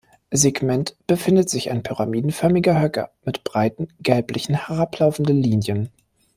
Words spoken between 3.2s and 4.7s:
mit breiten, gelblichen